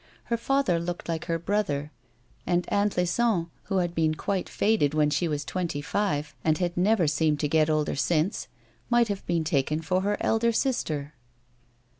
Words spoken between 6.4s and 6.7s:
and